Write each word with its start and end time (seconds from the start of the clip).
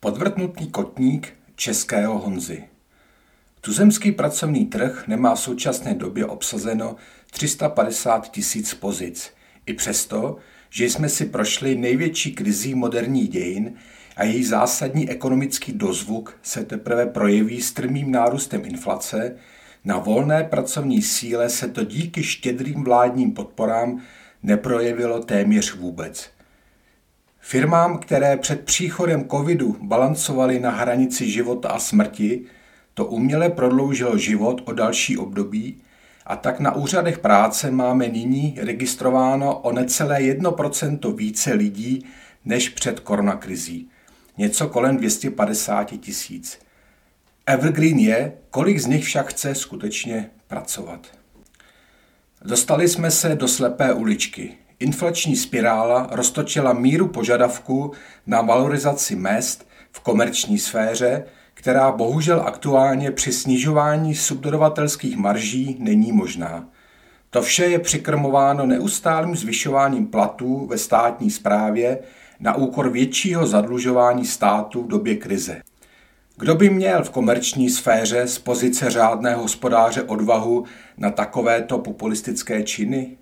Podvrtnutý 0.00 0.66
kotník 0.66 1.34
českého 1.56 2.18
Honzy. 2.18 2.64
Tuzemský 3.60 4.12
pracovní 4.12 4.66
trh 4.66 5.08
nemá 5.08 5.34
v 5.34 5.40
současné 5.40 5.94
době 5.94 6.26
obsazeno 6.26 6.96
350 7.30 8.30
tisíc 8.30 8.74
pozic. 8.74 9.32
I 9.66 9.74
přesto, 9.74 10.36
že 10.70 10.84
jsme 10.84 11.08
si 11.08 11.26
prošli 11.26 11.76
největší 11.76 12.32
krizí 12.32 12.74
moderních 12.74 13.28
dějin 13.28 13.74
a 14.16 14.24
její 14.24 14.44
zásadní 14.44 15.10
ekonomický 15.10 15.72
dozvuk 15.72 16.38
se 16.42 16.64
teprve 16.64 17.06
projeví 17.06 17.62
strmým 17.62 18.10
nárůstem 18.10 18.64
inflace, 18.64 19.36
na 19.84 19.98
volné 19.98 20.44
pracovní 20.44 21.02
síle 21.02 21.50
se 21.50 21.68
to 21.68 21.84
díky 21.84 22.22
štědrým 22.22 22.84
vládním 22.84 23.32
podporám 23.32 24.02
neprojevilo 24.42 25.20
téměř 25.20 25.74
vůbec. 25.74 26.37
Firmám, 27.40 27.98
které 27.98 28.36
před 28.36 28.64
příchodem 28.64 29.28
covidu 29.28 29.76
balancovaly 29.82 30.60
na 30.60 30.70
hranici 30.70 31.30
života 31.30 31.68
a 31.68 31.78
smrti, 31.78 32.44
to 32.94 33.04
uměle 33.04 33.50
prodloužilo 33.50 34.18
život 34.18 34.62
o 34.64 34.72
další 34.72 35.18
období 35.18 35.82
a 36.26 36.36
tak 36.36 36.60
na 36.60 36.74
úřadech 36.74 37.18
práce 37.18 37.70
máme 37.70 38.08
nyní 38.08 38.58
registrováno 38.60 39.58
o 39.58 39.72
necelé 39.72 40.18
1% 40.18 41.16
více 41.16 41.52
lidí 41.52 42.06
než 42.44 42.68
před 42.68 43.00
koronakrizí. 43.00 43.90
Něco 44.38 44.68
kolem 44.68 44.96
250 44.96 45.84
tisíc. 46.00 46.58
Evergreen 47.46 47.98
je, 47.98 48.32
kolik 48.50 48.78
z 48.78 48.86
nich 48.86 49.04
však 49.04 49.30
chce 49.30 49.54
skutečně 49.54 50.30
pracovat. 50.46 51.06
Dostali 52.44 52.88
jsme 52.88 53.10
se 53.10 53.34
do 53.34 53.48
slepé 53.48 53.92
uličky. 53.92 54.54
Inflační 54.80 55.36
spirála 55.36 56.08
roztočila 56.10 56.72
míru 56.72 57.08
požadavků 57.08 57.92
na 58.26 58.40
valorizaci 58.40 59.16
mest 59.16 59.68
v 59.92 60.00
komerční 60.00 60.58
sféře, 60.58 61.24
která 61.54 61.92
bohužel 61.92 62.42
aktuálně 62.46 63.10
při 63.10 63.32
snižování 63.32 64.14
subdodavatelských 64.14 65.16
marží 65.16 65.76
není 65.80 66.12
možná. 66.12 66.68
To 67.30 67.42
vše 67.42 67.64
je 67.64 67.78
přikrmováno 67.78 68.66
neustálým 68.66 69.36
zvyšováním 69.36 70.06
platů 70.06 70.66
ve 70.66 70.78
státní 70.78 71.30
správě 71.30 71.98
na 72.40 72.54
úkor 72.54 72.90
většího 72.90 73.46
zadlužování 73.46 74.24
státu 74.24 74.82
v 74.82 74.88
době 74.88 75.16
krize. 75.16 75.62
Kdo 76.36 76.54
by 76.54 76.70
měl 76.70 77.04
v 77.04 77.10
komerční 77.10 77.70
sféře 77.70 78.26
z 78.26 78.38
pozice 78.38 78.90
řádného 78.90 79.42
hospodáře 79.42 80.02
odvahu 80.02 80.64
na 80.98 81.10
takovéto 81.10 81.78
populistické 81.78 82.62
činy? 82.62 83.16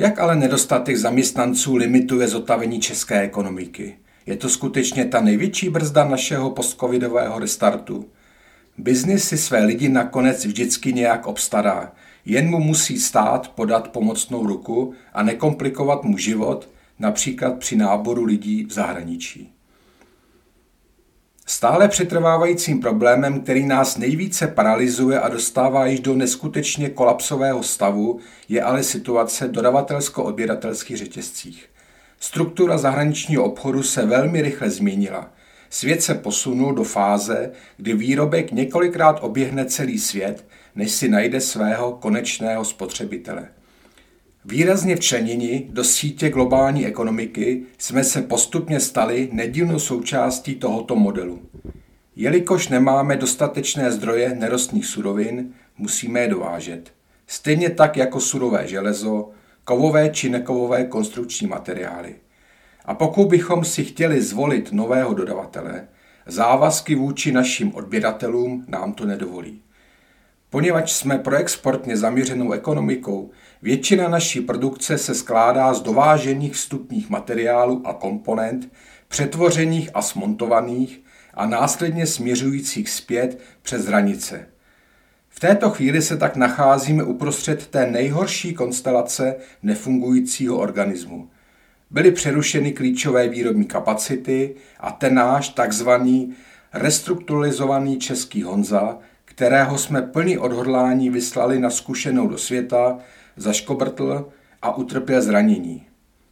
Jak 0.00 0.18
ale 0.18 0.36
nedostatek 0.36 0.96
zaměstnanců 0.96 1.76
limituje 1.76 2.28
zotavení 2.28 2.80
české 2.80 3.20
ekonomiky? 3.20 3.96
Je 4.26 4.36
to 4.36 4.48
skutečně 4.48 5.04
ta 5.04 5.20
největší 5.20 5.68
brzda 5.68 6.08
našeho 6.08 6.50
postcovidového 6.50 7.38
restartu? 7.38 8.08
Biznis 8.78 9.24
si 9.24 9.38
své 9.38 9.64
lidi 9.64 9.88
nakonec 9.88 10.44
vždycky 10.44 10.92
nějak 10.92 11.26
obstará, 11.26 11.92
jen 12.24 12.48
mu 12.48 12.60
musí 12.60 12.98
stát 12.98 13.48
podat 13.48 13.88
pomocnou 13.88 14.46
ruku 14.46 14.94
a 15.12 15.22
nekomplikovat 15.22 16.04
mu 16.04 16.18
život, 16.18 16.68
například 16.98 17.58
při 17.58 17.76
náboru 17.76 18.24
lidí 18.24 18.64
v 18.64 18.72
zahraničí. 18.72 19.52
Stále 21.60 21.88
přetrvávajícím 21.88 22.80
problémem, 22.80 23.40
který 23.40 23.66
nás 23.66 23.96
nejvíce 23.96 24.46
paralyzuje 24.46 25.20
a 25.20 25.28
dostává 25.28 25.86
již 25.86 26.00
do 26.00 26.14
neskutečně 26.14 26.90
kolapsového 26.90 27.62
stavu, 27.62 28.20
je 28.48 28.62
ale 28.62 28.82
situace 28.82 29.48
dodavatelsko-odběratelských 29.48 30.96
řetězcích. 30.96 31.68
Struktura 32.20 32.78
zahraničního 32.78 33.44
obchodu 33.44 33.82
se 33.82 34.06
velmi 34.06 34.42
rychle 34.42 34.70
změnila. 34.70 35.30
Svět 35.70 36.02
se 36.02 36.14
posunul 36.14 36.74
do 36.74 36.84
fáze, 36.84 37.50
kdy 37.76 37.94
výrobek 37.94 38.52
několikrát 38.52 39.18
oběhne 39.20 39.64
celý 39.64 39.98
svět, 39.98 40.44
než 40.74 40.92
si 40.92 41.08
najde 41.08 41.40
svého 41.40 41.92
konečného 41.92 42.64
spotřebitele. 42.64 43.48
Výrazně 44.44 44.96
včleněni 44.96 45.66
do 45.70 45.84
sítě 45.84 46.30
globální 46.30 46.86
ekonomiky 46.86 47.62
jsme 47.78 48.04
se 48.04 48.22
postupně 48.22 48.80
stali 48.80 49.28
nedílnou 49.32 49.78
součástí 49.78 50.54
tohoto 50.54 50.96
modelu. 50.96 51.42
Jelikož 52.16 52.68
nemáme 52.68 53.16
dostatečné 53.16 53.92
zdroje 53.92 54.34
nerostných 54.34 54.86
surovin, 54.86 55.52
musíme 55.78 56.20
je 56.20 56.28
dovážet. 56.28 56.92
Stejně 57.26 57.70
tak 57.70 57.96
jako 57.96 58.20
surové 58.20 58.68
železo, 58.68 59.30
kovové 59.64 60.08
či 60.08 60.28
nekovové 60.28 60.84
konstrukční 60.84 61.46
materiály. 61.46 62.14
A 62.84 62.94
pokud 62.94 63.28
bychom 63.28 63.64
si 63.64 63.84
chtěli 63.84 64.22
zvolit 64.22 64.72
nového 64.72 65.14
dodavatele, 65.14 65.88
závazky 66.26 66.94
vůči 66.94 67.32
našim 67.32 67.74
odběratelům 67.74 68.64
nám 68.68 68.92
to 68.92 69.06
nedovolí. 69.06 69.62
Poněvadž 70.50 70.92
jsme 70.92 71.18
proexportně 71.18 71.96
zaměřenou 71.96 72.52
ekonomikou, 72.52 73.30
většina 73.62 74.08
naší 74.08 74.40
produkce 74.40 74.98
se 74.98 75.14
skládá 75.14 75.74
z 75.74 75.82
dovážených 75.82 76.54
vstupních 76.54 77.10
materiálů 77.10 77.82
a 77.84 77.94
komponent, 77.94 78.72
přetvořených 79.08 79.90
a 79.94 80.02
smontovaných 80.02 81.00
a 81.34 81.46
následně 81.46 82.06
směřujících 82.06 82.90
zpět 82.90 83.40
přes 83.62 83.86
hranice. 83.86 84.46
V 85.28 85.40
této 85.40 85.70
chvíli 85.70 86.02
se 86.02 86.16
tak 86.16 86.36
nacházíme 86.36 87.04
uprostřed 87.04 87.66
té 87.66 87.86
nejhorší 87.86 88.54
konstelace 88.54 89.36
nefungujícího 89.62 90.58
organismu. 90.58 91.30
Byly 91.90 92.12
přerušeny 92.12 92.72
klíčové 92.72 93.28
výrobní 93.28 93.64
kapacity 93.64 94.54
a 94.80 94.90
ten 94.90 95.14
náš 95.14 95.48
takzvaný 95.48 96.34
restrukturalizovaný 96.72 97.98
český 97.98 98.42
Honza 98.42 98.98
kterého 99.40 99.78
jsme 99.78 100.02
plní 100.02 100.38
odhodlání 100.38 101.10
vyslali 101.10 101.58
na 101.58 101.70
zkušenou 101.70 102.28
do 102.28 102.38
světa, 102.38 102.98
zaškobrtl 103.36 104.28
a 104.62 104.76
utrpěl 104.76 105.22
zranění. 105.22 105.86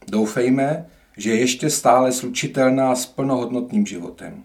Doufejme, 0.07 0.85
že 1.17 1.29
je 1.29 1.39
ještě 1.39 1.69
stále 1.69 2.11
slučitelná 2.11 2.95
s 2.95 3.05
plnohodnotným 3.05 3.85
životem. 3.85 4.43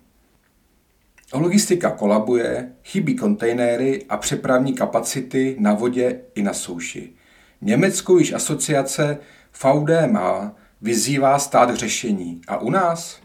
Logistika 1.34 1.90
kolabuje, 1.90 2.72
chybí 2.84 3.14
kontejnery 3.14 4.05
a 4.08 4.16
přepravní 4.16 4.75
kapacity 4.75 5.56
na 5.58 5.75
vodě 5.75 6.20
i 6.34 6.43
na 6.43 6.52
souši. 6.52 7.12
Německou 7.61 8.19
již 8.19 8.32
asociace 8.32 9.19
VDMA 9.64 10.56
vyzývá 10.81 11.38
stát 11.38 11.75
řešení. 11.75 12.40
A 12.49 12.58
u 12.58 12.70
nás? 12.70 13.20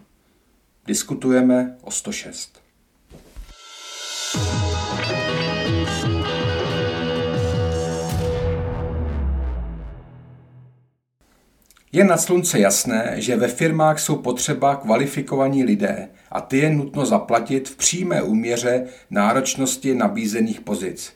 Diskutujeme 0.86 1.77
o 1.81 1.91
106. 1.91 2.62
Je 11.91 12.03
na 12.03 12.18
slunce 12.18 12.59
jasné, 12.59 13.13
že 13.15 13.36
ve 13.36 13.47
firmách 13.47 14.00
jsou 14.00 14.15
potřeba 14.15 14.75
kvalifikovaní 14.75 15.63
lidé 15.63 16.09
a 16.31 16.41
ty 16.41 16.57
je 16.57 16.69
nutno 16.69 17.06
zaplatit 17.06 17.69
v 17.69 17.75
přímé 17.75 18.21
úměře 18.21 18.88
náročnosti 19.09 19.95
nabízených 19.95 20.62
pozic. 20.62 21.13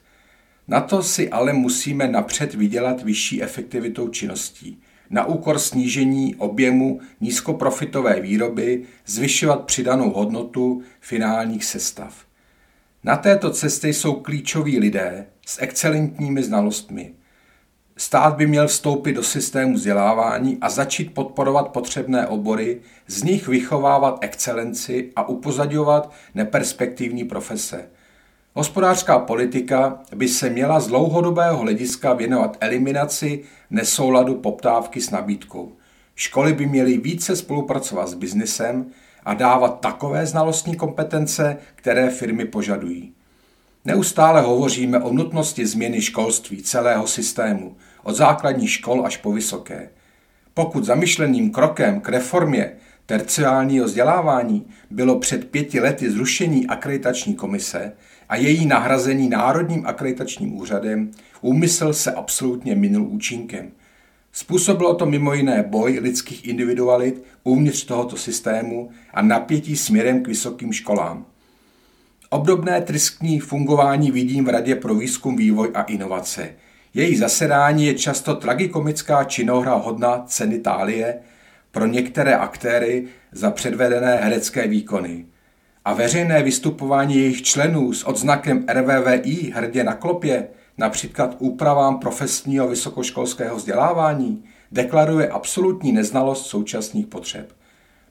Na 0.67 0.81
to 0.81 1.03
si 1.03 1.29
ale 1.29 1.53
musíme 1.53 2.07
napřed 2.07 2.53
vydělat 2.53 3.03
vyšší 3.03 3.43
efektivitou 3.43 4.07
činností. 4.07 4.79
Na 5.09 5.25
úkor 5.25 5.59
snížení 5.59 6.35
objemu 6.35 6.99
nízkoprofitové 7.21 8.19
výroby 8.19 8.83
zvyšovat 9.05 9.65
přidanou 9.65 10.09
hodnotu 10.09 10.81
finálních 10.99 11.65
sestav. 11.65 12.25
Na 13.03 13.17
této 13.17 13.51
cestě 13.51 13.87
jsou 13.87 14.13
klíčoví 14.13 14.79
lidé 14.79 15.25
s 15.45 15.61
excelentními 15.61 16.43
znalostmi. 16.43 17.13
Stát 18.03 18.35
by 18.35 18.47
měl 18.47 18.67
vstoupit 18.67 19.13
do 19.13 19.23
systému 19.23 19.73
vzdělávání 19.73 20.57
a 20.61 20.69
začít 20.69 21.13
podporovat 21.13 21.67
potřebné 21.67 22.27
obory, 22.27 22.81
z 23.07 23.23
nich 23.23 23.47
vychovávat 23.47 24.17
excelenci 24.21 25.11
a 25.15 25.27
upozadňovat 25.27 26.11
neperspektivní 26.35 27.23
profese. 27.23 27.89
Hospodářská 28.53 29.19
politika 29.19 30.01
by 30.15 30.27
se 30.27 30.49
měla 30.49 30.79
z 30.79 30.87
dlouhodobého 30.87 31.57
hlediska 31.57 32.13
věnovat 32.13 32.57
eliminaci 32.59 33.43
nesouladu 33.69 34.35
poptávky 34.35 35.01
s 35.01 35.09
nabídkou. 35.09 35.71
Školy 36.15 36.53
by 36.53 36.65
měly 36.65 36.97
více 36.97 37.35
spolupracovat 37.35 38.07
s 38.07 38.13
biznesem 38.13 38.85
a 39.25 39.33
dávat 39.33 39.79
takové 39.79 40.25
znalostní 40.25 40.75
kompetence, 40.75 41.57
které 41.75 42.09
firmy 42.09 42.45
požadují. 42.45 43.13
Neustále 43.85 44.41
hovoříme 44.41 44.99
o 44.99 45.13
nutnosti 45.13 45.65
změny 45.65 46.01
školství 46.01 46.63
celého 46.63 47.07
systému, 47.07 47.75
od 48.03 48.15
základních 48.15 48.71
škol 48.71 49.05
až 49.05 49.17
po 49.17 49.31
vysoké. 49.31 49.89
Pokud 50.53 50.83
zamýšleným 50.83 51.51
krokem 51.51 52.01
k 52.01 52.09
reformě 52.09 52.71
terciálního 53.05 53.85
vzdělávání 53.85 54.67
bylo 54.91 55.19
před 55.19 55.49
pěti 55.49 55.79
lety 55.79 56.11
zrušení 56.11 56.67
akreditační 56.67 57.35
komise 57.35 57.91
a 58.29 58.35
její 58.35 58.65
nahrazení 58.65 59.29
Národním 59.29 59.85
akreditačním 59.85 60.57
úřadem, 60.57 61.11
úmysl 61.41 61.93
se 61.93 62.11
absolutně 62.11 62.75
minul 62.75 63.07
účinkem. 63.07 63.71
Způsobilo 64.31 64.95
to 64.95 65.05
mimo 65.05 65.33
jiné 65.33 65.63
boj 65.63 65.99
lidských 66.01 66.47
individualit 66.47 67.23
uvnitř 67.43 67.83
tohoto 67.83 68.17
systému 68.17 68.89
a 69.13 69.21
napětí 69.21 69.77
směrem 69.77 70.23
k 70.23 70.27
vysokým 70.27 70.73
školám. 70.73 71.25
Obdobné 72.33 72.81
tristní 72.81 73.39
fungování 73.39 74.11
vidím 74.11 74.45
v 74.45 74.49
Radě 74.49 74.75
pro 74.75 74.95
výzkum, 74.95 75.35
vývoj 75.35 75.71
a 75.73 75.81
inovace. 75.81 76.49
Její 76.93 77.15
zasedání 77.15 77.85
je 77.85 77.93
často 77.93 78.35
tragikomická 78.35 79.23
činohra 79.23 79.73
hodna 79.73 80.23
ceny 80.27 80.59
Tálie 80.59 81.19
pro 81.71 81.85
některé 81.85 82.35
aktéry 82.35 83.07
za 83.31 83.51
předvedené 83.51 84.15
herecké 84.15 84.67
výkony. 84.67 85.25
A 85.85 85.93
veřejné 85.93 86.43
vystupování 86.43 87.15
jejich 87.15 87.41
členů 87.41 87.93
s 87.93 88.03
odznakem 88.03 88.65
RVVI 88.73 89.51
hrdě 89.55 89.83
na 89.83 89.93
klopě, 89.93 90.47
například 90.77 91.35
úpravám 91.39 91.99
profesního 91.99 92.67
vysokoškolského 92.67 93.55
vzdělávání, 93.55 94.43
deklaruje 94.71 95.27
absolutní 95.27 95.91
neznalost 95.91 96.45
současných 96.45 97.07
potřeb. 97.07 97.53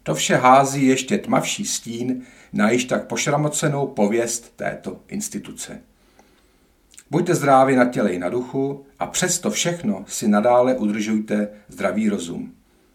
To 0.02 0.14
vše 0.14 0.36
hází 0.36 0.86
ještě 0.86 1.18
tmavší 1.18 1.66
stín 1.66 2.22
na 2.52 2.70
již 2.70 2.84
tak 2.84 3.06
pošramocenou 3.06 3.86
pověst 3.86 4.56
této 4.56 5.00
instituce. 5.08 5.80
Buďte 7.10 7.34
zdraví 7.34 7.76
na 7.76 7.84
těle 7.84 8.10
i 8.10 8.18
na 8.18 8.28
duchu 8.28 8.86
a 8.98 9.06
přesto 9.06 9.50
všechno 9.50 10.04
si 10.08 10.28
nadále 10.28 10.76
udržujte 10.76 11.48
zdravý 11.68 12.08
rozum. 12.08 12.52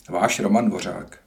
Váš 0.10 0.40
Roman 0.40 0.70
Dvořák. 0.70 1.27